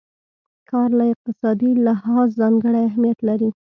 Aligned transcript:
کار 0.69 0.89
له 0.99 1.05
اقتصادي 1.13 1.71
لحاظه 1.85 2.35
ځانګړی 2.39 2.81
اهميت 2.89 3.19
لري. 3.27 3.49